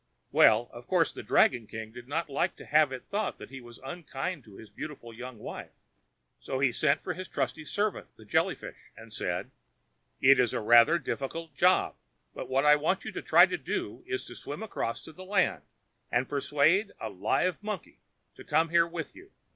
[0.31, 3.61] Well, of course the dragon king did not like to have it thought that he
[3.61, 5.69] was unkind to his beautiful young wife.
[6.39, 9.51] So he sent for his trusty servant, the Jelly fish, and said:
[10.19, 11.95] "It is rather a difficult job,
[12.33, 15.23] but what I want you to try to do is to swim across to the
[15.23, 15.61] land,
[16.11, 17.99] and persuade a live monkey
[18.33, 19.29] to come here with you.